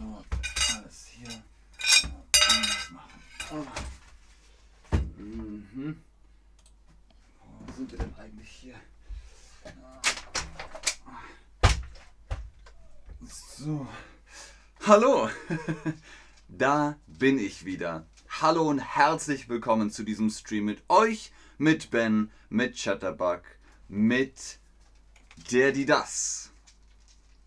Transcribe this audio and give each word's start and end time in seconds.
So, 0.00 0.24
alles 0.74 1.08
hier 1.08 1.28
anders 2.48 2.90
machen. 2.90 3.22
Oh. 3.52 3.66
Mhm. 5.18 6.02
Wo 7.66 7.72
sind 7.76 7.92
wir 7.92 7.98
denn 7.98 8.14
eigentlich 8.16 8.48
hier? 8.48 8.76
So. 13.58 13.86
Hallo! 14.86 15.28
da 16.48 16.98
bin 17.06 17.38
ich 17.38 17.66
wieder. 17.66 18.06
Hallo 18.40 18.70
und 18.70 18.78
herzlich 18.78 19.50
willkommen 19.50 19.90
zu 19.90 20.02
diesem 20.02 20.30
Stream 20.30 20.64
mit 20.64 20.82
euch, 20.88 21.30
mit 21.58 21.90
Ben, 21.90 22.30
mit 22.48 22.74
Chatterbug, 22.82 23.42
mit 23.88 24.60
der, 25.50 25.72
die 25.72 25.84
das. 25.84 26.49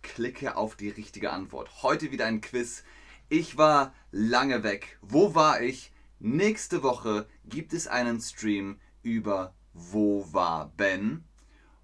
Klicke 0.04 0.56
auf 0.56 0.76
die 0.76 0.90
richtige 0.90 1.32
Antwort. 1.32 1.82
Heute 1.82 2.12
wieder 2.12 2.28
ein 2.28 2.42
Quiz. 2.42 2.84
Ich 3.30 3.58
war 3.58 3.96
lange 4.12 4.62
weg. 4.62 5.00
Wo 5.02 5.34
war 5.34 5.62
ich? 5.62 5.92
Nächste 6.20 6.84
Woche 6.84 7.28
gibt 7.46 7.74
es 7.74 7.88
einen 7.88 8.22
Stream 8.22 8.80
über 9.02 9.56
Wo 9.74 10.32
war 10.32 10.72
Ben? 10.78 11.24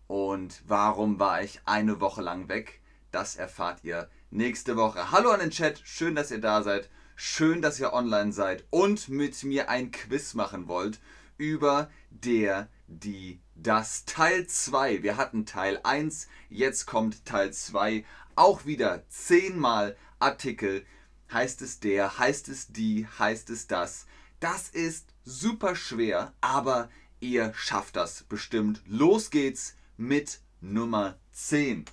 Und 0.06 0.62
warum 0.68 1.20
war 1.20 1.42
ich 1.42 1.62
eine 1.66 2.00
Woche 2.00 2.22
lang 2.22 2.48
weg? 2.50 2.82
Das 3.12 3.36
erfahrt 3.36 3.84
ihr 3.84 4.10
nächste 4.30 4.78
Woche. 4.78 5.12
Hallo 5.12 5.32
an 5.32 5.40
den 5.40 5.50
Chat, 5.50 5.82
schön, 5.84 6.14
dass 6.14 6.30
ihr 6.30 6.42
da 6.42 6.62
seid. 6.62 6.90
Schön, 7.16 7.62
dass 7.62 7.80
ihr 7.80 7.94
online 7.94 8.32
seid 8.32 8.66
und 8.70 9.10
mit 9.10 9.44
mir 9.44 9.70
ein 9.70 9.92
Quiz 9.92 10.36
machen 10.36 10.68
wollt 10.68 11.00
über 11.40 11.90
der, 12.12 12.70
die, 12.88 13.40
das 13.56 14.06
Teil 14.06 14.46
2. 14.46 15.02
Wir 15.02 15.18
hatten 15.18 15.48
Teil 15.48 15.80
1, 15.84 16.28
jetzt 16.50 16.86
kommt 16.86 17.26
Teil 17.26 17.52
2. 17.52 18.06
Auch 18.36 18.66
wieder 18.66 19.08
zehnmal 19.10 19.98
Artikel. 20.20 20.86
Heißt 21.32 21.62
es 21.62 21.80
der, 21.80 22.20
heißt 22.20 22.50
es 22.50 22.68
die, 22.68 23.08
heißt 23.08 23.50
es 23.50 23.68
das. 23.68 24.06
Das 24.40 24.70
ist 24.70 25.14
super 25.24 25.76
schwer, 25.76 26.34
aber 26.42 26.90
ihr 27.20 27.54
schafft 27.56 27.96
das 27.96 28.24
bestimmt. 28.24 28.82
Los 28.86 29.32
geht's 29.32 29.76
mit 29.98 30.42
Nummer 30.62 31.18
10. 31.32 31.86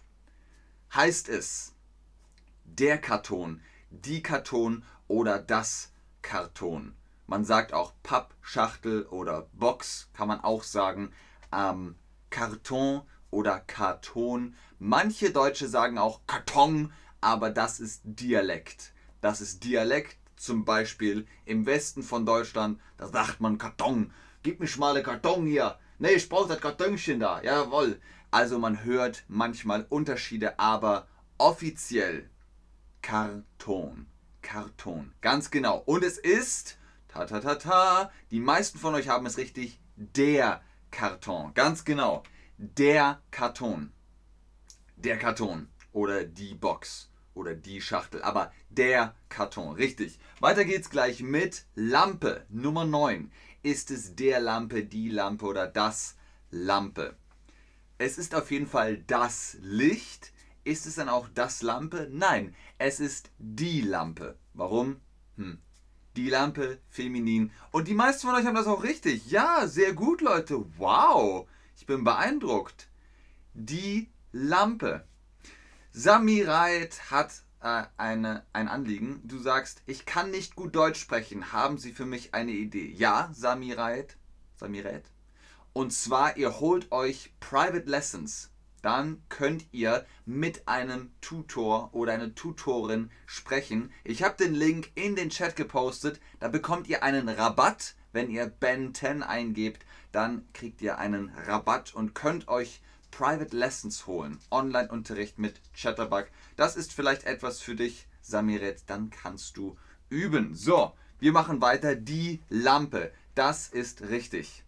Heißt 0.95 1.29
es 1.29 1.73
der 2.65 2.99
Karton, 2.99 3.61
die 3.91 4.23
Karton 4.23 4.85
oder 5.09 5.39
das 5.39 5.93
Karton. 6.23 6.95
Man 7.27 7.45
sagt 7.45 7.73
auch 7.73 7.93
Pappschachtel 8.03 9.07
oder 9.07 9.49
Box, 9.53 10.09
kann 10.13 10.29
man 10.29 10.41
auch 10.41 10.63
sagen. 10.63 11.13
Ähm, 11.53 11.97
Karton 12.31 13.03
oder 13.31 13.61
Karton. 13.61 14.55
Manche 14.79 15.31
Deutsche 15.31 15.69
sagen 15.69 15.99
auch 15.99 16.21
Karton, 16.27 16.93
aber 17.21 17.51
das 17.51 17.81
ist 17.81 18.03
Dialekt. 18.05 18.93
Das 19.21 19.41
ist 19.41 19.65
Dialekt, 19.65 20.19
zum 20.37 20.65
Beispiel 20.65 21.27
im 21.45 21.67
Westen 21.67 22.03
von 22.03 22.27
Deutschland, 22.27 22.81
da 22.99 23.09
sagt 23.09 23.41
man 23.41 23.59
Karton. 23.59 24.13
Gib 24.43 24.61
mir 24.61 24.69
mal 24.79 24.95
einen 24.95 25.05
Karton 25.05 25.47
hier. 25.47 25.79
Nee, 25.99 26.13
ich 26.13 26.29
brauche 26.29 26.49
das 26.49 26.61
Kartonchen 26.61 27.21
da. 27.21 27.43
Jawohl. 27.43 28.01
Also 28.31 28.59
man 28.59 28.85
hört 28.85 29.25
manchmal 29.29 29.87
Unterschiede, 29.89 30.59
aber 30.59 31.09
offiziell 31.39 32.29
Karton. 33.03 34.07
Karton. 34.43 35.13
Ganz 35.21 35.51
genau. 35.51 35.79
Und 35.87 36.05
es 36.05 36.19
ist, 36.19 36.79
ta 37.17 37.25
ta 37.25 37.41
ta 37.41 37.55
ta, 37.55 38.11
die 38.31 38.41
meisten 38.41 38.79
von 38.79 38.95
euch 38.95 39.09
haben 39.09 39.27
es 39.27 39.39
richtig, 39.39 39.81
der 39.97 40.61
Karton. 40.91 41.55
Ganz 41.55 41.85
genau. 41.85 42.23
Der 42.59 43.21
Karton. 43.31 43.93
Der 44.97 45.19
Karton. 45.19 45.69
Oder 45.93 46.25
die 46.25 46.55
Box. 46.55 47.11
Oder 47.35 47.55
die 47.55 47.81
Schachtel. 47.81 48.23
Aber 48.23 48.53
der 48.69 49.15
Karton. 49.29 49.75
Richtig. 49.77 50.19
Weiter 50.41 50.65
geht's 50.65 50.91
gleich 50.91 51.23
mit 51.23 51.65
Lampe. 51.75 52.45
Nummer 52.51 52.85
9. 52.85 53.31
Ist 53.63 53.91
es 53.91 54.15
der 54.15 54.41
Lampe, 54.41 54.85
die 54.85 55.09
Lampe 55.09 55.47
oder 55.47 55.67
das 55.67 56.17
Lampe? 56.51 57.17
Es 57.99 58.19
ist 58.19 58.35
auf 58.35 58.51
jeden 58.51 58.67
Fall 58.67 58.99
das 58.99 59.57
Licht. 59.61 60.33
Ist 60.65 60.87
es 60.87 60.97
dann 60.97 61.09
auch 61.09 61.29
das 61.35 61.63
Lampe? 61.63 62.09
Nein, 62.11 62.55
es 62.77 63.01
ist 63.01 63.31
die 63.39 63.81
Lampe. 63.81 64.39
Warum? 64.53 65.01
Hm. 65.37 65.63
Die 66.17 66.31
Lampe, 66.31 66.79
feminin. 66.89 67.53
Und 67.73 67.89
die 67.89 67.95
meisten 67.95 68.27
von 68.27 68.35
euch 68.35 68.47
haben 68.47 68.55
das 68.55 68.67
auch 68.67 68.83
richtig. 68.83 69.31
Ja, 69.31 69.67
sehr 69.67 69.93
gut, 69.93 70.23
Leute. 70.23 70.65
Wow. 70.79 71.47
Ich 71.77 71.85
bin 71.85 72.05
beeindruckt. 72.05 72.89
Die 73.53 74.09
Lampe. 74.33 75.07
Samireit 75.93 77.11
hat 77.11 77.43
äh, 77.61 77.85
eine, 77.99 78.47
ein 78.55 78.69
Anliegen. 78.69 79.21
Du 79.25 79.39
sagst, 79.39 79.83
ich 79.85 80.07
kann 80.07 80.31
nicht 80.31 80.57
gut 80.57 80.75
Deutsch 80.75 81.01
sprechen. 81.01 81.53
Haben 81.53 81.77
Sie 81.77 81.93
für 81.93 82.07
mich 82.07 82.35
eine 82.35 82.53
Idee? 82.53 82.91
Ja, 82.97 83.31
Samireit. 83.35 84.17
Samireit. 84.57 85.11
Und 85.75 85.93
zwar, 85.93 86.39
ihr 86.39 86.61
holt 86.61 86.91
euch 86.93 87.35
Private 87.41 87.89
Lessons 87.91 88.51
dann 88.87 89.21
könnt 89.29 89.67
ihr 89.73 90.07
mit 90.27 90.69
einem 90.69 91.11
Tutor 91.21 91.93
oder 91.93 92.13
einer 92.13 92.37
Tutorin 92.37 93.11
sprechen. 93.27 93.93
Ich 94.05 94.23
habe 94.23 94.37
den 94.37 94.55
Link 94.55 94.93
in 94.95 95.17
den 95.17 95.31
Chat 95.31 95.57
gepostet. 95.57 96.21
Da 96.39 96.47
bekommt 96.47 96.87
ihr 96.87 97.03
einen 97.03 97.29
Rabatt. 97.29 97.97
Wenn 98.13 98.31
ihr 98.31 98.47
Ben 98.47 98.95
10 98.95 99.25
eingebt, 99.25 99.85
dann 100.13 100.47
kriegt 100.53 100.81
ihr 100.83 100.99
einen 100.99 101.31
Rabatt 101.31 101.95
und 101.95 102.15
könnt 102.15 102.47
euch 102.47 102.81
Private 103.11 103.57
Lessons 103.57 104.07
holen. 104.07 104.39
Online-Unterricht 104.53 105.41
mit 105.41 105.61
Chatterbug. 105.75 106.29
Das 106.55 106.77
ist 106.77 106.93
vielleicht 106.93 107.25
etwas 107.25 107.61
für 107.61 107.75
dich, 107.75 108.07
Samiret. 108.23 108.85
Dann 108.87 109.11
kannst 109.11 109.57
du 109.57 109.77
üben. 110.11 110.55
So, 110.55 110.93
wir 111.19 111.33
machen 111.33 111.61
weiter. 111.61 111.97
Die 111.97 112.41
Lampe. 112.51 113.11
Das 113.35 113.67
ist 113.67 114.03
richtig. 114.03 114.63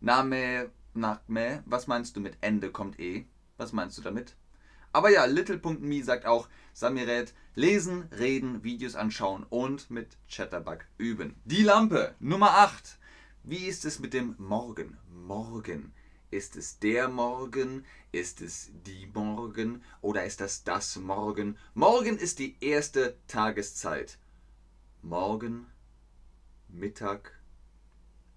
Name 0.00 0.70
nach 0.94 1.20
Meh. 1.26 1.60
Was 1.66 1.86
meinst 1.86 2.16
du 2.16 2.20
mit 2.20 2.36
Ende 2.40 2.70
kommt 2.70 2.98
eh? 2.98 3.26
Was 3.56 3.72
meinst 3.72 3.98
du 3.98 4.02
damit? 4.02 4.36
Aber 4.92 5.10
ja, 5.10 5.24
Little.me 5.24 6.04
sagt 6.04 6.26
auch, 6.26 6.48
Samiret, 6.74 7.32
lesen, 7.54 8.08
reden, 8.12 8.62
Videos 8.62 8.94
anschauen 8.94 9.44
und 9.48 9.90
mit 9.90 10.18
Chatterbug 10.28 10.84
üben. 10.98 11.36
Die 11.44 11.62
Lampe, 11.62 12.14
Nummer 12.20 12.58
8. 12.58 12.98
Wie 13.42 13.66
ist 13.66 13.84
es 13.84 13.98
mit 13.98 14.12
dem 14.12 14.34
Morgen? 14.38 14.98
Morgen. 15.08 15.92
Ist 16.30 16.56
es 16.56 16.78
der 16.78 17.08
Morgen? 17.08 17.84
Ist 18.10 18.40
es 18.40 18.70
die 18.86 19.06
Morgen? 19.12 19.82
Oder 20.00 20.24
ist 20.24 20.40
das 20.40 20.64
das 20.64 20.96
Morgen? 20.96 21.58
Morgen 21.74 22.18
ist 22.18 22.38
die 22.38 22.56
erste 22.60 23.16
Tageszeit. 23.26 24.18
Morgen, 25.02 25.66
Mittag, 26.68 27.32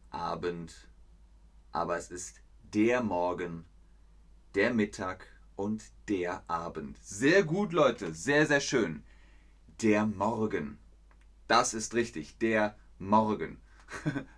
Abend. 0.09 0.89
Aber 1.71 1.97
es 1.97 2.11
ist 2.11 2.41
der 2.75 3.01
Morgen, 3.01 3.63
der 4.53 4.73
Mittag 4.73 5.27
und 5.55 5.81
der 6.09 6.43
Abend. 6.49 6.97
Sehr 7.01 7.43
gut, 7.43 7.71
Leute, 7.71 8.13
sehr, 8.13 8.45
sehr 8.47 8.59
schön. 8.59 9.01
Der 9.81 10.05
Morgen. 10.05 10.77
Das 11.47 11.73
ist 11.73 11.93
richtig, 11.93 12.37
der 12.39 12.75
Morgen. 12.99 13.61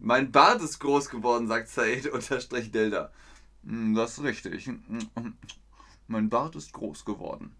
mein 0.00 0.32
Bart 0.32 0.62
ist 0.62 0.80
groß 0.80 1.10
geworden, 1.10 1.46
sagt 1.46 1.68
Said 1.68 2.06
unterstrich 2.12 2.72
Delta. 2.72 3.12
Hm, 3.62 3.94
das 3.94 4.18
ist 4.18 4.24
richtig. 4.24 4.68
Mein 6.08 6.28
Bart 6.28 6.56
ist 6.56 6.72
groß 6.72 7.04
geworden. 7.04 7.54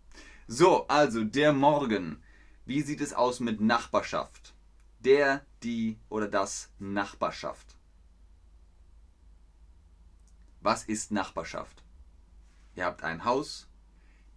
So, 0.48 0.88
also 0.88 1.22
der 1.22 1.52
Morgen. 1.52 2.20
Wie 2.66 2.82
sieht 2.82 3.00
es 3.00 3.12
aus 3.12 3.38
mit 3.38 3.60
Nachbarschaft? 3.60 4.54
Der, 4.98 5.46
die 5.62 5.98
oder 6.08 6.26
das 6.26 6.72
Nachbarschaft. 6.80 7.77
Was 10.68 10.84
ist 10.84 11.12
Nachbarschaft? 11.12 11.82
Ihr 12.74 12.84
habt 12.84 13.02
ein 13.02 13.24
Haus, 13.24 13.70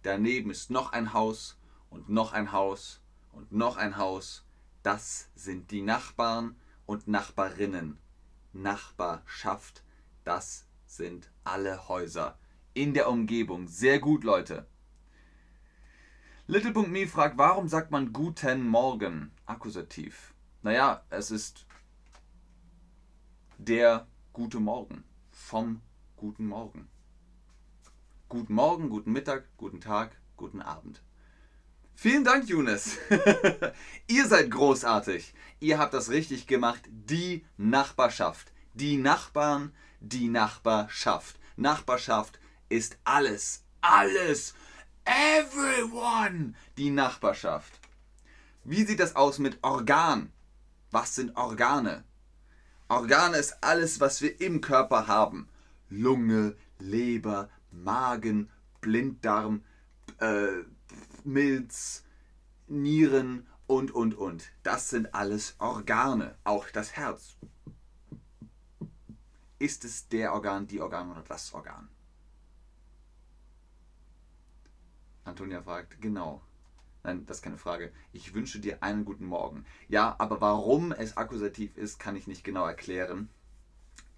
daneben 0.00 0.50
ist 0.50 0.70
noch 0.70 0.92
ein 0.92 1.12
Haus 1.12 1.58
und 1.90 2.08
noch 2.08 2.32
ein 2.32 2.52
Haus 2.52 3.02
und 3.32 3.52
noch 3.52 3.76
ein 3.76 3.98
Haus. 3.98 4.42
Das 4.82 5.28
sind 5.34 5.70
die 5.70 5.82
Nachbarn 5.82 6.56
und 6.86 7.06
Nachbarinnen. 7.06 7.98
Nachbarschaft, 8.54 9.84
das 10.24 10.64
sind 10.86 11.30
alle 11.44 11.86
Häuser 11.88 12.38
in 12.72 12.94
der 12.94 13.10
Umgebung. 13.10 13.68
Sehr 13.68 13.98
gut, 13.98 14.24
Leute. 14.24 14.66
Little.me 16.46 17.08
fragt, 17.08 17.36
warum 17.36 17.68
sagt 17.68 17.90
man 17.90 18.10
guten 18.10 18.66
Morgen? 18.66 19.32
Akkusativ. 19.44 20.32
Naja, 20.62 21.04
es 21.10 21.30
ist 21.30 21.66
der 23.58 24.06
gute 24.32 24.60
Morgen 24.60 25.04
vom 25.30 25.82
guten 26.22 26.46
Morgen. 26.46 26.88
Guten 28.28 28.54
Morgen, 28.54 28.90
guten 28.90 29.10
Mittag, 29.10 29.42
guten 29.56 29.80
Tag, 29.80 30.16
guten 30.36 30.62
Abend. 30.62 31.02
Vielen 31.96 32.22
Dank, 32.22 32.48
Younes. 32.48 32.96
Ihr 34.06 34.28
seid 34.28 34.48
großartig. 34.52 35.34
Ihr 35.58 35.80
habt 35.80 35.94
das 35.94 36.10
richtig 36.10 36.46
gemacht. 36.46 36.82
Die 36.86 37.44
Nachbarschaft. 37.56 38.52
Die 38.72 38.98
Nachbarn, 38.98 39.74
die 39.98 40.28
Nachbarschaft. 40.28 41.40
Nachbarschaft 41.56 42.38
ist 42.68 42.98
alles, 43.02 43.64
alles. 43.80 44.54
Everyone! 45.04 46.54
Die 46.76 46.90
Nachbarschaft. 46.90 47.80
Wie 48.62 48.84
sieht 48.84 49.00
das 49.00 49.16
aus 49.16 49.40
mit 49.40 49.58
Organ? 49.62 50.32
Was 50.92 51.16
sind 51.16 51.36
Organe? 51.36 52.04
Organe 52.86 53.38
ist 53.38 53.56
alles, 53.60 53.98
was 53.98 54.22
wir 54.22 54.40
im 54.40 54.60
Körper 54.60 55.08
haben. 55.08 55.48
Lunge, 55.92 56.56
Leber, 56.78 57.50
Magen, 57.70 58.50
Blinddarm, 58.80 59.62
äh, 60.18 60.64
Milz, 61.22 62.04
Nieren 62.66 63.46
und, 63.66 63.90
und, 63.90 64.14
und. 64.14 64.50
Das 64.62 64.88
sind 64.90 65.14
alles 65.14 65.54
Organe. 65.58 66.36
Auch 66.44 66.68
das 66.70 66.92
Herz. 66.92 67.36
Ist 69.58 69.84
es 69.84 70.08
der 70.08 70.32
Organ, 70.32 70.66
die 70.66 70.80
Organ 70.80 71.10
oder 71.10 71.22
das 71.22 71.52
Organ? 71.52 71.88
Antonia 75.24 75.62
fragt, 75.62 76.00
genau. 76.00 76.42
Nein, 77.04 77.26
das 77.26 77.38
ist 77.38 77.42
keine 77.42 77.58
Frage. 77.58 77.92
Ich 78.12 78.34
wünsche 78.34 78.60
dir 78.60 78.82
einen 78.82 79.04
guten 79.04 79.26
Morgen. 79.26 79.64
Ja, 79.88 80.16
aber 80.18 80.40
warum 80.40 80.92
es 80.92 81.16
akkusativ 81.16 81.76
ist, 81.76 81.98
kann 81.98 82.16
ich 82.16 82.26
nicht 82.26 82.44
genau 82.44 82.66
erklären. 82.66 83.28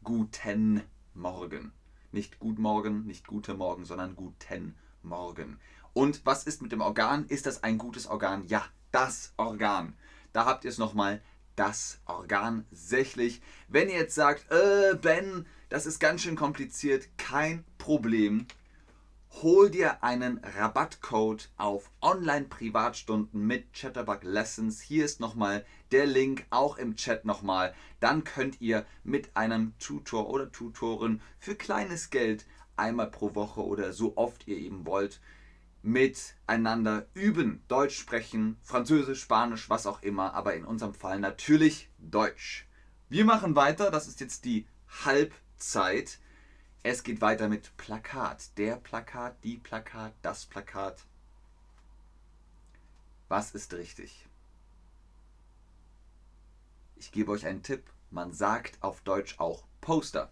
Guten 0.03 0.82
Morgen. 1.15 1.73
Nicht 2.13 2.39
gut 2.39 2.59
morgen, 2.59 3.07
nicht 3.07 3.27
gute 3.27 3.55
Morgen, 3.55 3.85
sondern 3.85 4.17
guten 4.17 4.75
Morgen. 5.03 5.59
Und 5.93 6.27
was 6.27 6.45
ist 6.45 6.63
mit 6.63 6.73
dem 6.73 6.81
Organ? 6.81 7.27
Ist 7.27 7.47
das 7.47 7.63
ein 7.63 7.79
gutes 7.79 8.07
Organ? 8.07 8.45
Ja, 8.47 8.65
das 8.93 9.33
Organ. 9.37 9.95
Da 10.33 10.45
habt 10.45 10.65
ihr 10.65 10.71
es 10.71 10.79
nochmal, 10.79 11.23
das 11.57 12.01
Organ 12.07 12.67
sächlich. 12.73 13.43
Wenn 13.69 13.89
ihr 13.89 13.97
jetzt 13.97 14.15
sagt, 14.15 14.51
äh, 14.51 14.97
Ben, 14.97 15.47
das 15.69 15.87
ist 15.87 16.01
ganz 16.01 16.23
schön 16.23 16.37
kompliziert, 16.37 17.09
kein 17.17 17.65
Problem 17.79 18.47
hol 19.43 19.69
dir 19.71 20.03
einen 20.03 20.39
Rabattcode 20.39 21.51
auf 21.57 21.91
Online-Privatstunden 22.01 23.47
mit 23.47 23.73
Chatterbug 23.73 24.23
Lessons. 24.23 24.81
Hier 24.81 25.05
ist 25.05 25.21
nochmal 25.21 25.65
der 25.93 26.07
Link, 26.07 26.47
auch 26.51 26.77
im 26.79 26.97
Chat 26.97 27.25
nochmal. 27.25 27.75
Dann 28.01 28.25
könnt 28.25 28.61
ihr 28.61 28.87
mit 29.03 29.37
einem 29.37 29.75
Tutor 29.79 30.31
oder 30.31 30.53
Tutorin 30.53 31.21
für 31.39 31.55
kleines 31.55 32.11
Geld 32.11 32.47
einmal 32.77 33.11
pro 33.11 33.35
Woche 33.35 33.65
oder 33.65 33.93
so 33.93 34.17
oft 34.17 34.47
ihr 34.47 34.57
eben 34.57 34.87
wollt 34.87 35.21
miteinander 35.83 37.07
üben. 37.13 37.63
Deutsch 37.69 37.99
sprechen, 37.99 38.57
Französisch, 38.63 39.21
Spanisch, 39.21 39.69
was 39.69 39.87
auch 39.87 40.03
immer, 40.03 40.33
aber 40.35 40.55
in 40.55 40.65
unserem 40.65 40.95
Fall 40.95 41.21
natürlich 41.21 41.91
Deutsch. 41.99 42.67
Wir 43.11 43.25
machen 43.25 43.55
weiter, 43.55 43.91
das 43.91 44.09
ist 44.09 44.21
jetzt 44.21 44.47
die 44.47 44.67
Halbzeit. 45.05 46.19
Es 46.87 47.03
geht 47.03 47.23
weiter 47.23 47.49
mit 47.49 47.75
Plakat. 47.79 48.59
Der 48.59 48.77
Plakat, 48.77 49.43
die 49.43 49.57
Plakat, 49.57 50.13
das 50.21 50.45
Plakat. 50.45 51.03
Was 53.29 53.53
ist 53.53 53.73
richtig? 53.73 54.27
Ich 56.97 57.11
gebe 57.11 57.33
euch 57.33 57.47
einen 57.47 57.63
Tipp. 57.63 57.85
Man 58.11 58.35
sagt 58.35 58.83
auf 58.83 59.01
Deutsch 59.01 59.37
auch 59.39 59.65
Poster. 59.81 60.31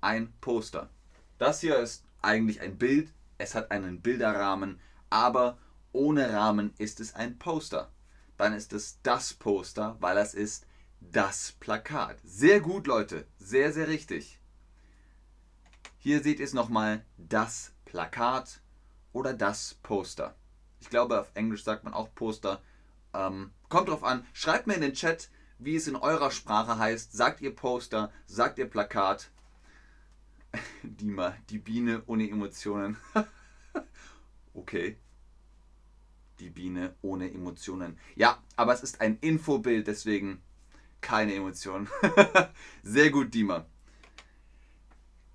Ein 0.00 0.32
Poster. 0.40 0.90
Das 1.38 1.60
hier 1.60 1.78
ist 1.78 2.04
eigentlich 2.22 2.60
ein 2.60 2.76
Bild. 2.76 3.12
Es 3.38 3.54
hat 3.54 3.70
einen 3.70 4.00
Bilderrahmen, 4.00 4.80
aber 5.10 5.58
ohne 5.92 6.32
Rahmen 6.32 6.74
ist 6.78 6.98
es 6.98 7.14
ein 7.14 7.38
Poster. 7.38 7.92
Dann 8.36 8.52
ist 8.52 8.72
es 8.72 9.00
das 9.04 9.32
Poster, 9.32 9.96
weil 10.00 10.16
es 10.16 10.34
ist 10.34 10.66
das 11.00 11.52
Plakat. 11.52 12.18
Sehr 12.24 12.60
gut, 12.60 12.88
Leute. 12.88 13.28
Sehr, 13.38 13.72
sehr 13.72 13.86
richtig. 13.86 14.41
Hier 16.04 16.20
seht 16.20 16.40
ihr 16.40 16.46
es 16.46 16.52
nochmal, 16.52 17.04
das 17.16 17.70
Plakat 17.84 18.60
oder 19.12 19.34
das 19.34 19.74
Poster. 19.84 20.34
Ich 20.80 20.90
glaube, 20.90 21.20
auf 21.20 21.30
Englisch 21.34 21.62
sagt 21.62 21.84
man 21.84 21.94
auch 21.94 22.12
Poster. 22.12 22.60
Ähm, 23.14 23.52
kommt 23.68 23.88
drauf 23.88 24.02
an. 24.02 24.26
Schreibt 24.32 24.66
mir 24.66 24.74
in 24.74 24.80
den 24.80 24.94
Chat, 24.94 25.30
wie 25.60 25.76
es 25.76 25.86
in 25.86 25.94
eurer 25.94 26.32
Sprache 26.32 26.76
heißt. 26.76 27.12
Sagt 27.12 27.40
ihr 27.40 27.54
Poster? 27.54 28.10
Sagt 28.26 28.58
ihr 28.58 28.68
Plakat? 28.68 29.30
Dima, 30.82 31.36
die 31.50 31.58
Biene 31.58 32.02
ohne 32.06 32.28
Emotionen. 32.28 32.96
okay. 34.54 34.96
Die 36.40 36.50
Biene 36.50 36.96
ohne 37.02 37.32
Emotionen. 37.32 37.96
Ja, 38.16 38.42
aber 38.56 38.74
es 38.74 38.82
ist 38.82 39.00
ein 39.00 39.18
Infobild, 39.20 39.86
deswegen 39.86 40.42
keine 41.00 41.32
Emotionen. 41.32 41.88
Sehr 42.82 43.10
gut, 43.12 43.32
Dima. 43.32 43.66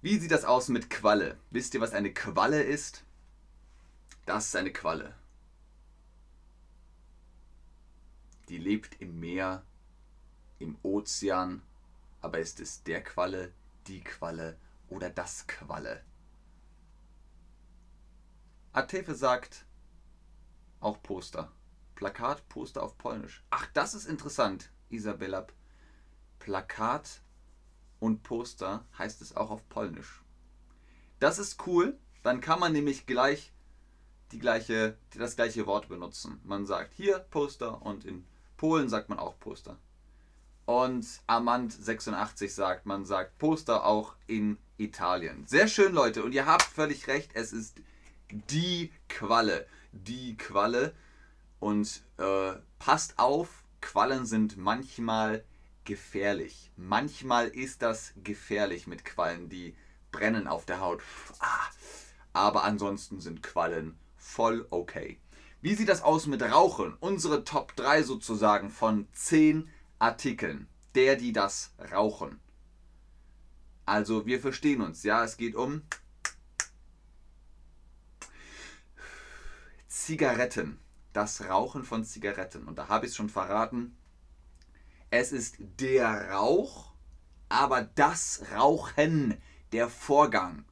Wie 0.07 0.18
sieht 0.18 0.31
das 0.31 0.45
aus 0.45 0.69
mit 0.69 0.89
Qualle? 0.89 1.38
Wisst 1.51 1.74
ihr, 1.74 1.81
was 1.81 1.92
eine 1.92 2.13
Qualle 2.13 2.63
ist? 2.63 3.04
Das 4.25 4.45
ist 4.45 4.56
eine 4.56 4.71
Qualle. 4.71 5.13
Die 8.48 8.57
lebt 8.57 9.01
im 9.01 9.19
Meer, 9.19 9.65
im 10.59 10.77
Ozean, 10.81 11.62
aber 12.21 12.39
ist 12.39 12.62
es 12.62 12.83
der 12.83 13.04
Qualle, 13.04 13.51
die 13.88 14.01
Qualle 14.01 14.57
oder 14.88 15.09
das 15.09 15.45
Qualle? 15.45 16.01
Atefe 18.71 19.13
sagt 19.13 19.65
auch 20.80 21.04
Poster. 21.04 21.51
Plakat, 21.95 22.48
Poster 22.48 22.81
auf 22.81 22.98
Polnisch. 22.98 23.44
Ach, 23.50 23.65
das 23.74 23.94
ist 23.94 24.06
interessant, 24.06 24.71
Isabella. 24.88 25.48
Plakat, 26.39 27.24
und 27.99 28.23
Poster 28.23 28.85
heißt 28.97 29.21
es 29.21 29.35
auch 29.35 29.49
auf 29.49 29.67
Polnisch. 29.69 30.21
Das 31.19 31.39
ist 31.39 31.65
cool, 31.67 31.97
dann 32.23 32.41
kann 32.41 32.59
man 32.59 32.73
nämlich 32.73 33.05
gleich 33.05 33.51
die 34.31 34.39
gleiche, 34.39 34.97
das 35.15 35.35
gleiche 35.35 35.65
Wort 35.65 35.89
benutzen. 35.89 36.39
Man 36.44 36.65
sagt 36.65 36.94
hier 36.94 37.19
Poster 37.19 37.81
und 37.81 38.05
in 38.05 38.25
Polen 38.57 38.89
sagt 38.89 39.09
man 39.09 39.19
auch 39.19 39.39
Poster. 39.39 39.77
Und 40.65 41.05
Amand86 41.27 42.49
sagt, 42.49 42.85
man 42.85 43.05
sagt 43.05 43.38
Poster 43.38 43.85
auch 43.85 44.15
in 44.27 44.57
Italien. 44.77 45.47
Sehr 45.47 45.67
schön, 45.67 45.94
Leute. 45.94 46.23
Und 46.23 46.33
ihr 46.33 46.45
habt 46.45 46.63
völlig 46.63 47.07
recht, 47.07 47.31
es 47.35 47.53
ist 47.53 47.79
die 48.29 48.91
Qualle. 49.07 49.65
Die 49.94 50.35
Qualle. 50.35 50.94
Und 51.59 52.03
äh, 52.17 52.53
passt 52.79 53.17
auf, 53.17 53.63
Quallen 53.79 54.25
sind 54.25 54.57
manchmal 54.57 55.45
gefährlich. 55.87 56.69
Manchmal 56.75 57.47
ist 57.47 57.81
das 57.81 58.13
gefährlich 58.23 58.85
mit 58.85 59.05
Quallen, 59.05 59.49
die 59.49 59.75
brennen 60.11 60.47
auf 60.47 60.65
der 60.65 60.81
Haut. 60.81 61.01
Ah. 61.39 61.65
Aber 62.33 62.65
ansonsten 62.65 63.19
sind 63.21 63.41
Quallen 63.41 63.97
voll 64.17 64.67
okay. 64.69 65.19
Wie 65.61 65.73
sieht 65.73 65.89
das 65.89 66.03
aus 66.03 66.27
mit 66.27 66.44
Rauchen? 66.44 66.94
Unsere 66.99 67.44
Top 67.45 67.75
3 67.77 68.03
sozusagen 68.03 68.69
von 68.69 69.07
10 69.13 69.69
Artikeln. 69.97 70.67
Der, 70.94 71.15
die 71.15 71.31
das 71.31 71.73
rauchen. 71.91 72.39
Also 73.85 74.25
wir 74.25 74.39
verstehen 74.39 74.81
uns, 74.81 75.03
ja, 75.03 75.23
es 75.23 75.37
geht 75.37 75.56
um 75.56 75.83
Zigaretten. 79.87 80.79
Das 81.13 81.47
Rauchen 81.47 81.85
von 81.85 82.03
Zigaretten. 82.03 82.67
Und 82.67 82.77
da 82.77 82.89
habe 82.89 83.06
ich 83.06 83.11
es 83.11 83.15
schon 83.15 83.29
verraten. 83.29 83.95
Es 85.09 85.31
ist 85.31 85.56
der 85.59 86.31
Rauch, 86.31 86.92
aber 87.47 87.83
das 87.83 88.44
Rauchen, 88.54 89.42
der 89.71 89.90
Vorgang. 89.90 90.66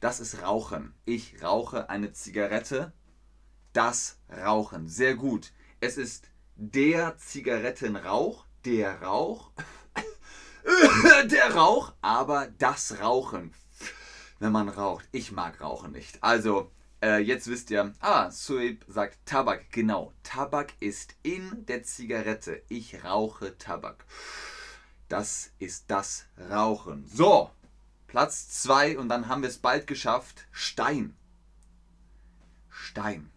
Das 0.00 0.20
ist 0.20 0.42
Rauchen. 0.42 0.94
Ich 1.04 1.42
rauche 1.42 1.90
eine 1.90 2.12
Zigarette. 2.12 2.92
Das 3.72 4.18
Rauchen. 4.30 4.88
Sehr 4.88 5.16
gut. 5.16 5.52
Es 5.80 5.96
ist 5.96 6.30
der 6.54 7.16
Zigarettenrauch, 7.18 8.46
der 8.64 9.02
Rauch, 9.02 9.50
der 11.30 11.54
Rauch, 11.54 11.92
aber 12.00 12.46
das 12.58 13.00
Rauchen. 13.00 13.52
Wenn 14.38 14.52
man 14.52 14.68
raucht. 14.68 15.08
Ich 15.10 15.32
mag 15.32 15.60
Rauchen 15.60 15.90
nicht. 15.90 16.22
Also, 16.22 16.70
äh, 17.02 17.18
jetzt 17.18 17.46
wisst 17.48 17.70
ihr, 17.70 17.92
ah, 18.00 18.30
Suib 18.30 18.84
sagt 18.88 19.18
Tabak. 19.24 19.70
Genau, 19.70 20.12
Tabak 20.22 20.72
ist 20.80 21.14
in 21.22 21.64
der 21.66 21.82
Zigarette. 21.84 22.62
Ich 22.68 23.04
rauche 23.04 23.56
Tabak. 23.58 24.04
Das 25.08 25.52
ist 25.58 25.90
das 25.90 26.26
Rauchen. 26.50 27.06
So, 27.06 27.50
Platz 28.08 28.48
2 28.62 28.98
und 28.98 29.08
dann 29.08 29.28
haben 29.28 29.42
wir 29.42 29.48
es 29.48 29.58
bald 29.58 29.86
geschafft. 29.86 30.46
Stein. 30.50 31.16
Stein. 32.68 33.30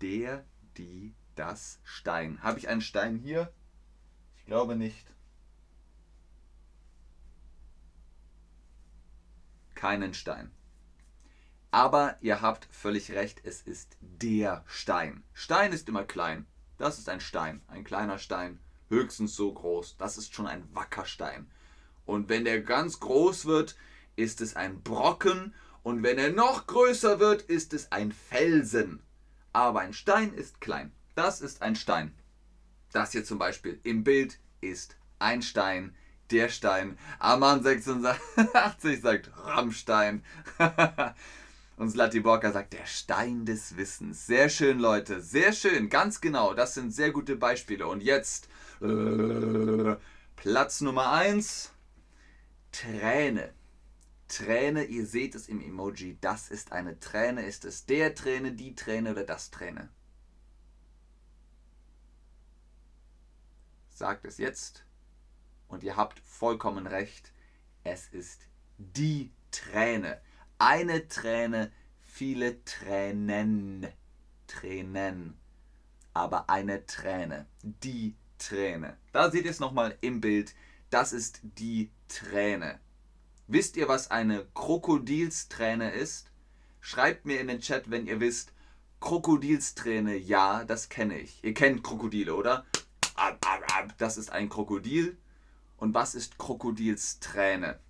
Der, 0.00 0.44
die, 0.76 1.14
das 1.34 1.80
Stein. 1.84 2.42
Habe 2.42 2.58
ich 2.58 2.68
einen 2.68 2.80
Stein 2.80 3.18
hier? 3.18 3.52
Ich 4.36 4.46
glaube 4.46 4.74
nicht. 4.74 5.06
Keinen 9.74 10.14
Stein. 10.14 10.50
Aber 11.72 12.18
ihr 12.20 12.42
habt 12.42 12.68
völlig 12.70 13.12
recht, 13.12 13.40
es 13.44 13.62
ist 13.62 13.96
der 14.00 14.62
Stein. 14.66 15.22
Stein 15.32 15.72
ist 15.72 15.88
immer 15.88 16.04
klein. 16.04 16.46
Das 16.76 16.98
ist 16.98 17.08
ein 17.08 17.20
Stein, 17.20 17.62
ein 17.66 17.82
kleiner 17.82 18.18
Stein, 18.18 18.60
höchstens 18.90 19.34
so 19.34 19.54
groß. 19.54 19.96
Das 19.96 20.18
ist 20.18 20.34
schon 20.34 20.46
ein 20.46 20.68
Wackerstein. 20.74 21.50
Und 22.04 22.28
wenn 22.28 22.44
der 22.44 22.60
ganz 22.60 23.00
groß 23.00 23.46
wird, 23.46 23.74
ist 24.16 24.42
es 24.42 24.54
ein 24.54 24.82
Brocken 24.82 25.54
Und 25.82 26.02
wenn 26.02 26.18
er 26.18 26.30
noch 26.30 26.66
größer 26.66 27.18
wird, 27.18 27.40
ist 27.42 27.72
es 27.72 27.90
ein 27.90 28.12
Felsen. 28.12 29.02
Aber 29.54 29.80
ein 29.80 29.94
Stein 29.94 30.34
ist 30.34 30.60
klein. 30.60 30.92
Das 31.14 31.40
ist 31.40 31.62
ein 31.62 31.74
Stein. 31.74 32.14
Das 32.92 33.12
hier 33.12 33.24
zum 33.24 33.38
Beispiel 33.38 33.80
im 33.82 34.04
Bild 34.04 34.38
ist 34.60 34.96
ein 35.18 35.40
Stein. 35.40 35.96
Der 36.30 36.50
Stein. 36.50 36.98
Aman 37.18 37.62
86 37.62 39.00
sagt 39.00 39.30
Rammstein. 39.36 40.22
Und 41.76 41.90
Slatiborka 41.90 42.52
sagt, 42.52 42.74
der 42.74 42.86
Stein 42.86 43.44
des 43.44 43.76
Wissens. 43.76 44.26
Sehr 44.26 44.48
schön, 44.48 44.78
Leute. 44.78 45.20
Sehr 45.20 45.52
schön. 45.52 45.88
Ganz 45.88 46.20
genau. 46.20 46.54
Das 46.54 46.74
sind 46.74 46.92
sehr 46.92 47.10
gute 47.10 47.36
Beispiele. 47.36 47.86
Und 47.86 48.02
jetzt 48.02 48.48
Platz 50.36 50.80
Nummer 50.80 51.12
1. 51.12 51.72
Träne. 52.72 53.52
Träne, 54.28 54.84
ihr 54.84 55.06
seht 55.06 55.34
es 55.34 55.48
im 55.48 55.60
Emoji. 55.60 56.18
Das 56.20 56.50
ist 56.50 56.72
eine 56.72 56.98
Träne. 56.98 57.46
Ist 57.46 57.64
es 57.64 57.86
der 57.86 58.14
Träne, 58.14 58.52
die 58.52 58.74
Träne 58.74 59.12
oder 59.12 59.24
das 59.24 59.50
Träne? 59.50 59.88
Sagt 63.90 64.24
es 64.24 64.38
jetzt. 64.38 64.84
Und 65.68 65.82
ihr 65.84 65.96
habt 65.96 66.18
vollkommen 66.20 66.86
recht. 66.86 67.32
Es 67.84 68.08
ist 68.08 68.48
die 68.78 69.32
Träne. 69.50 70.20
Eine 70.64 71.08
Träne, 71.08 71.72
viele 72.06 72.64
Tränen. 72.64 73.88
Tränen. 74.46 75.36
Aber 76.14 76.48
eine 76.50 76.86
Träne. 76.86 77.46
Die 77.64 78.14
Träne. 78.38 78.96
Da 79.10 79.28
seht 79.32 79.44
ihr 79.44 79.50
es 79.50 79.58
nochmal 79.58 79.98
im 80.02 80.20
Bild. 80.20 80.54
Das 80.88 81.12
ist 81.12 81.40
die 81.42 81.90
Träne. 82.06 82.78
Wisst 83.48 83.76
ihr, 83.76 83.88
was 83.88 84.12
eine 84.12 84.46
Krokodilsträne 84.54 85.90
ist? 85.90 86.30
Schreibt 86.80 87.26
mir 87.26 87.40
in 87.40 87.48
den 87.48 87.58
Chat, 87.58 87.90
wenn 87.90 88.06
ihr 88.06 88.20
wisst. 88.20 88.52
Krokodilsträne, 89.00 90.14
ja, 90.14 90.62
das 90.64 90.88
kenne 90.88 91.18
ich. 91.18 91.42
Ihr 91.42 91.54
kennt 91.54 91.82
Krokodile, 91.82 92.36
oder? 92.36 92.64
Das 93.98 94.16
ist 94.16 94.30
ein 94.30 94.48
Krokodil. 94.48 95.18
Und 95.76 95.92
was 95.92 96.14
ist 96.14 96.38
Krokodilsträne? 96.38 97.80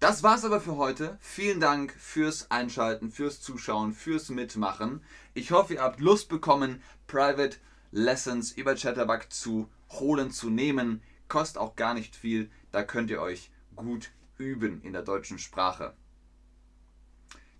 Das 0.00 0.22
war's 0.22 0.44
aber 0.44 0.60
für 0.60 0.76
heute. 0.76 1.18
Vielen 1.20 1.58
Dank 1.58 1.92
fürs 1.92 2.52
Einschalten, 2.52 3.10
fürs 3.10 3.40
Zuschauen, 3.40 3.92
fürs 3.92 4.28
Mitmachen. 4.28 5.02
Ich 5.34 5.50
hoffe, 5.50 5.74
ihr 5.74 5.82
habt 5.82 5.98
Lust 5.98 6.28
bekommen, 6.28 6.80
Private 7.08 7.56
Lessons 7.90 8.52
über 8.52 8.76
Chatterbug 8.76 9.32
zu 9.32 9.68
holen, 9.90 10.30
zu 10.30 10.50
nehmen. 10.50 11.02
Kostet 11.26 11.58
auch 11.58 11.74
gar 11.74 11.94
nicht 11.94 12.14
viel. 12.14 12.48
Da 12.70 12.84
könnt 12.84 13.10
ihr 13.10 13.20
euch 13.20 13.50
gut 13.74 14.12
üben 14.36 14.80
in 14.82 14.92
der 14.92 15.02
deutschen 15.02 15.40
Sprache. 15.40 15.94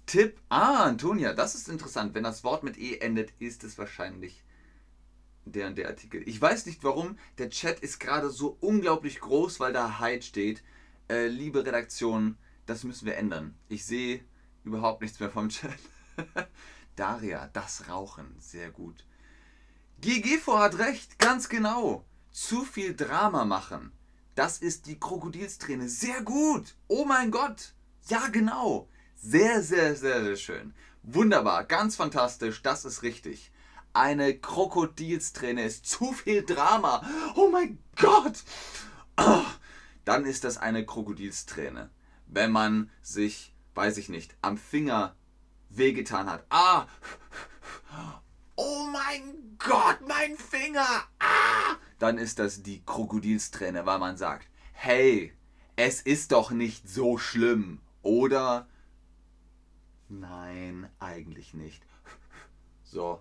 Tipp. 0.06 0.40
Ah, 0.48 0.84
Antonia, 0.84 1.34
das 1.34 1.56
ist 1.56 1.68
interessant. 1.68 2.14
Wenn 2.14 2.22
das 2.22 2.44
Wort 2.44 2.62
mit 2.62 2.78
E 2.78 2.98
endet, 2.98 3.32
ist 3.40 3.64
es 3.64 3.78
wahrscheinlich 3.78 4.44
der 5.44 5.66
und 5.66 5.76
der 5.76 5.88
Artikel. 5.88 6.22
Ich 6.28 6.40
weiß 6.40 6.66
nicht 6.66 6.84
warum. 6.84 7.18
Der 7.38 7.50
Chat 7.50 7.80
ist 7.80 7.98
gerade 7.98 8.30
so 8.30 8.56
unglaublich 8.60 9.18
groß, 9.18 9.58
weil 9.58 9.72
da 9.72 9.98
Hyde 9.98 10.22
steht. 10.22 10.62
Äh, 11.08 11.28
liebe 11.28 11.64
Redaktion, 11.64 12.36
das 12.66 12.84
müssen 12.84 13.06
wir 13.06 13.16
ändern. 13.16 13.54
Ich 13.68 13.86
sehe 13.86 14.22
überhaupt 14.62 15.00
nichts 15.00 15.18
mehr 15.20 15.30
vom 15.30 15.48
Chat. 15.48 15.78
Daria, 16.96 17.48
das 17.54 17.88
Rauchen, 17.88 18.36
sehr 18.38 18.70
gut. 18.70 19.06
GGV 20.02 20.58
hat 20.58 20.78
recht, 20.78 21.18
ganz 21.18 21.48
genau. 21.48 22.04
Zu 22.30 22.62
viel 22.64 22.94
Drama 22.94 23.46
machen. 23.46 23.92
Das 24.34 24.58
ist 24.58 24.86
die 24.86 25.00
Krokodilsträne. 25.00 25.88
Sehr 25.88 26.20
gut. 26.22 26.76
Oh 26.88 27.06
mein 27.06 27.30
Gott. 27.30 27.72
Ja, 28.08 28.28
genau. 28.28 28.88
Sehr, 29.16 29.62
sehr, 29.62 29.96
sehr, 29.96 30.22
sehr 30.22 30.36
schön. 30.36 30.74
Wunderbar. 31.02 31.64
Ganz 31.64 31.96
fantastisch. 31.96 32.62
Das 32.62 32.84
ist 32.84 33.02
richtig. 33.02 33.50
Eine 33.94 34.38
Krokodilsträne 34.38 35.64
ist 35.64 35.86
zu 35.86 36.12
viel 36.12 36.44
Drama. 36.44 37.02
Oh 37.34 37.48
mein 37.48 37.78
Gott. 37.96 38.44
Oh 39.16 39.42
dann 40.08 40.24
ist 40.24 40.44
das 40.44 40.56
eine 40.56 40.86
Krokodilsträne. 40.86 41.90
Wenn 42.26 42.50
man 42.50 42.90
sich, 43.02 43.54
weiß 43.74 43.98
ich 43.98 44.08
nicht, 44.08 44.38
am 44.40 44.56
Finger 44.56 45.14
wehgetan 45.68 46.30
hat. 46.30 46.46
Ah! 46.48 46.86
Oh 48.56 48.86
mein 48.90 49.58
Gott, 49.58 49.98
mein 50.08 50.34
Finger! 50.38 51.04
Ah! 51.18 51.76
Dann 51.98 52.16
ist 52.16 52.38
das 52.38 52.62
die 52.62 52.82
Krokodilsträne, 52.86 53.84
weil 53.84 53.98
man 53.98 54.16
sagt, 54.16 54.48
hey, 54.72 55.34
es 55.76 56.00
ist 56.00 56.32
doch 56.32 56.52
nicht 56.52 56.88
so 56.88 57.18
schlimm. 57.18 57.82
Oder 58.00 58.66
nein, 60.08 60.88
eigentlich 61.00 61.52
nicht. 61.52 61.84
So, 62.82 63.20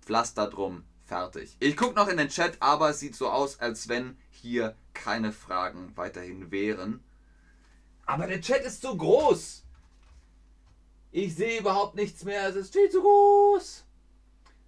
Pflaster 0.00 0.48
drum, 0.48 0.84
fertig. 1.10 1.56
Ich 1.58 1.76
gucke 1.76 1.96
noch 1.96 2.06
in 2.06 2.18
den 2.18 2.28
Chat, 2.28 2.56
aber 2.60 2.90
es 2.90 3.00
sieht 3.00 3.16
so 3.16 3.28
aus, 3.30 3.58
als 3.58 3.88
wenn 3.88 4.16
hier 4.30 4.76
keine 4.94 5.32
Fragen 5.32 5.92
weiterhin 5.96 6.52
wären. 6.52 7.02
Aber 8.06 8.28
der 8.28 8.40
Chat 8.40 8.62
ist 8.62 8.82
zu 8.82 8.96
groß. 8.96 9.64
Ich 11.10 11.34
sehe 11.34 11.58
überhaupt 11.58 11.96
nichts 11.96 12.24
mehr. 12.24 12.48
Es 12.48 12.54
ist 12.54 12.72
viel 12.72 12.88
zu 12.90 13.02
groß. 13.02 13.84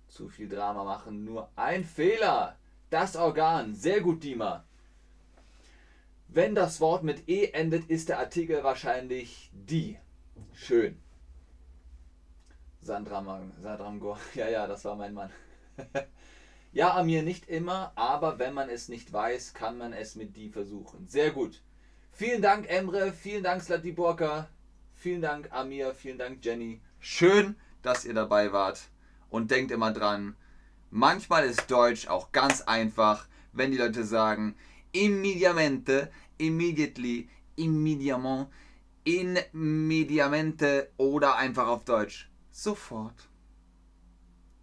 Zu 0.09 0.29
viel 0.29 0.49
Drama 0.49 0.83
machen. 0.83 1.25
Nur 1.25 1.49
ein 1.55 1.85
Fehler. 1.85 2.59
Das 2.91 3.15
Organ. 3.15 3.77
Sehr 3.77 4.01
gut, 4.01 4.25
Dima. 4.25 4.65
Wenn 6.27 6.57
das 6.57 6.81
Wort 6.81 7.05
mit 7.05 7.29
E 7.29 7.53
endet, 7.53 7.89
ist 7.89 8.09
der 8.09 8.19
Artikel 8.19 8.65
wahrscheinlich 8.65 9.49
die. 9.53 9.97
Schön. 10.55 11.01
Sandram, 12.81 13.53
Sandramgor. 13.61 14.19
Ja, 14.35 14.49
ja, 14.49 14.67
das 14.67 14.85
war 14.85 14.97
mein 14.97 15.15
Mann. 15.15 15.31
Ja, 16.75 16.97
Amir, 16.97 17.23
nicht 17.23 17.51
immer, 17.51 17.93
aber 17.97 18.39
wenn 18.39 18.55
man 18.55 18.71
es 18.71 18.89
nicht 18.89 19.13
weiß, 19.13 19.53
kann 19.53 19.77
man 19.77 19.93
es 19.93 20.15
mit 20.17 20.37
die 20.37 20.49
versuchen. 20.49 21.07
Sehr 21.07 21.31
gut. 21.31 21.61
Vielen 22.13 22.41
Dank, 22.41 22.67
Emre, 22.67 23.13
vielen 23.13 23.43
Dank, 23.43 23.63
Slatiborka, 23.63 24.49
vielen 24.95 25.21
Dank, 25.21 25.53
Amir, 25.53 25.95
vielen 25.95 26.17
Dank, 26.17 26.43
Jenny. 26.43 26.81
Schön, 26.99 27.57
dass 27.83 28.07
ihr 28.07 28.15
dabei 28.15 28.53
wart. 28.53 28.89
Und 29.29 29.51
denkt 29.51 29.71
immer 29.71 29.93
dran, 29.93 30.35
manchmal 30.91 31.45
ist 31.45 31.71
Deutsch 31.71 32.07
auch 32.07 32.33
ganz 32.33 32.63
einfach, 32.63 33.29
wenn 33.53 33.71
die 33.71 33.79
Leute 33.79 34.05
sagen, 34.05 34.55
immediamente, 34.93 36.11
immediately, 36.39 37.29
immediament, 37.57 38.49
immediamente 39.05 40.91
oder 40.97 41.37
einfach 41.37 41.69
auf 41.69 41.85
Deutsch. 41.85 42.31
Sofort. 42.51 43.29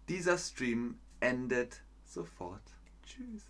Dieser 0.08 0.38
Stream 0.38 0.98
endet 1.20 1.82
sofort. 2.12 2.62
Tschüss. 3.06 3.44